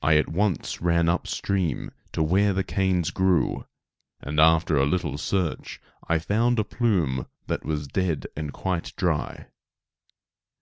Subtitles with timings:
[0.00, 3.66] I at once ran up stream to where the canes grew,
[4.18, 5.78] and after a little search
[6.08, 9.48] I found a plume that was dead and quite dry.